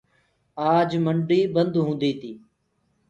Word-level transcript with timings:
آج 0.71 0.89
منڊي 1.05 1.39
بند 1.55 1.73
هوندي 1.85 2.11
تي۔ 2.21 2.31